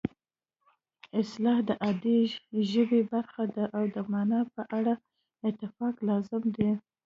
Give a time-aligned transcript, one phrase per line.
[1.19, 2.17] اصطلاح د عادي
[2.71, 4.93] ژبې برخه ده او د مانا په اړه
[5.49, 6.69] اتفاق لازم دی